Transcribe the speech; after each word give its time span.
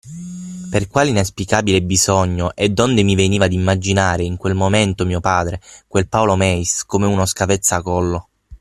Per 0.71 0.87
quale 0.87 1.11
inesplicabile 1.11 1.83
bisogno 1.83 2.55
e 2.55 2.69
donde 2.69 3.03
mi 3.03 3.13
veniva 3.13 3.45
d'immaginare 3.45 4.23
in 4.23 4.35
quel 4.35 4.55
momento 4.55 5.05
mio 5.05 5.19
padre, 5.19 5.61
quel 5.87 6.07
Paolo 6.09 6.35
Meis, 6.35 6.85
come 6.87 7.05
uno 7.05 7.23
scavezzacollo? 7.27 8.27